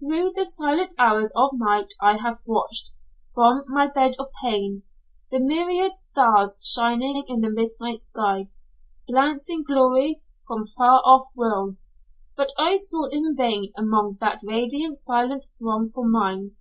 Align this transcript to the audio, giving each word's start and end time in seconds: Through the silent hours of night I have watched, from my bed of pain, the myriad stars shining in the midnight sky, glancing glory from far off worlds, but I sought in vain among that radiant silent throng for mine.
Through 0.00 0.32
the 0.34 0.46
silent 0.46 0.94
hours 0.96 1.30
of 1.36 1.50
night 1.52 1.92
I 2.00 2.16
have 2.16 2.38
watched, 2.46 2.92
from 3.34 3.62
my 3.68 3.86
bed 3.90 4.14
of 4.18 4.28
pain, 4.42 4.84
the 5.30 5.38
myriad 5.38 5.98
stars 5.98 6.58
shining 6.62 7.22
in 7.28 7.42
the 7.42 7.50
midnight 7.50 8.00
sky, 8.00 8.48
glancing 9.06 9.64
glory 9.64 10.22
from 10.48 10.66
far 10.66 11.02
off 11.04 11.26
worlds, 11.36 11.98
but 12.38 12.52
I 12.56 12.76
sought 12.76 13.12
in 13.12 13.36
vain 13.36 13.70
among 13.76 14.16
that 14.20 14.40
radiant 14.42 14.96
silent 14.96 15.44
throng 15.58 15.90
for 15.90 16.08
mine. 16.08 16.56